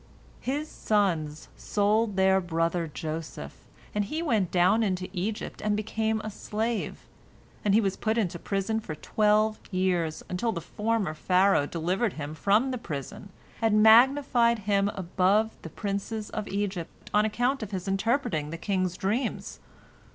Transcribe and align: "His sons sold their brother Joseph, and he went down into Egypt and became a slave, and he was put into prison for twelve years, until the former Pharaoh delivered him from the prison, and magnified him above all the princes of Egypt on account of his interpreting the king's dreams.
"His 0.39 0.67
sons 0.67 1.47
sold 1.55 2.15
their 2.15 2.41
brother 2.41 2.89
Joseph, 2.91 3.67
and 3.93 4.05
he 4.05 4.23
went 4.23 4.49
down 4.49 4.81
into 4.81 5.07
Egypt 5.13 5.61
and 5.61 5.77
became 5.77 6.21
a 6.21 6.31
slave, 6.31 7.05
and 7.63 7.75
he 7.75 7.81
was 7.81 7.97
put 7.97 8.17
into 8.17 8.39
prison 8.39 8.79
for 8.79 8.95
twelve 8.95 9.59
years, 9.69 10.23
until 10.27 10.51
the 10.53 10.59
former 10.59 11.13
Pharaoh 11.13 11.67
delivered 11.67 12.13
him 12.13 12.33
from 12.33 12.71
the 12.71 12.79
prison, 12.79 13.29
and 13.61 13.83
magnified 13.83 14.57
him 14.65 14.89
above 14.95 15.49
all 15.49 15.57
the 15.61 15.69
princes 15.69 16.31
of 16.31 16.47
Egypt 16.47 17.11
on 17.13 17.23
account 17.23 17.61
of 17.61 17.69
his 17.69 17.87
interpreting 17.87 18.49
the 18.49 18.57
king's 18.57 18.97
dreams. 18.97 19.59